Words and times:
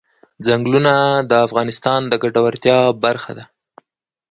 ځنګلونه 0.45 0.93
د 1.29 1.31
افغانانو 1.45 2.09
د 2.11 2.13
ګټورتیا 2.23 2.77
برخه 3.03 3.31
ده. 3.37 3.45